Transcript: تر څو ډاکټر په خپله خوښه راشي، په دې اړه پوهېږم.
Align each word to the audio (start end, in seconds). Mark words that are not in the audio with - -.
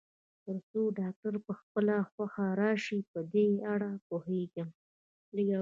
تر 0.45 0.57
څو 0.69 0.81
ډاکټر 0.99 1.33
په 1.45 1.53
خپله 1.59 1.95
خوښه 2.11 2.47
راشي، 2.61 2.99
په 3.11 3.19
دې 3.33 3.47
اړه 3.73 3.89
پوهېږم. 4.07 4.69